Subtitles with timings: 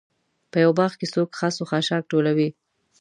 [0.51, 2.49] په یوه باغ کې څوک خس و خاشاک ټولوي.